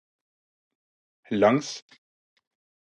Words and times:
langs 1.31 1.67